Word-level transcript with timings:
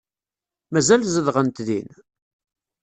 Mazal 0.71 1.01
zedɣent 1.15 1.57
din? 1.67 1.89